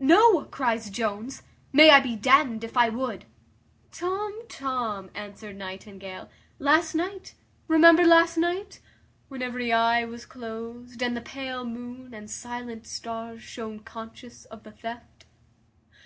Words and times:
"No," 0.00 0.44
cries 0.46 0.88
Jones, 0.88 1.42
"may 1.70 1.90
I 1.90 2.00
be 2.00 2.16
d 2.16 2.30
n'd 2.42 2.64
if 2.64 2.74
I 2.74 2.88
would." 2.88 3.26
"Tom, 3.92 4.40
Tom," 4.48 5.10
answered 5.14 5.56
Nightingale, 5.56 6.30
"last 6.58 6.94
night; 6.94 7.34
remember 7.68 8.06
last 8.06 8.38
night 8.38 8.80
When 9.28 9.42
every 9.42 9.74
eye 9.74 10.06
was 10.06 10.24
closed, 10.24 11.02
and 11.02 11.14
the 11.14 11.20
pale 11.20 11.66
moon, 11.66 12.14
And 12.14 12.30
silent 12.30 12.86
stars, 12.86 13.42
shone 13.42 13.80
conscious 13.80 14.46
of 14.46 14.62
the 14.62 14.72
theft." 14.72 15.26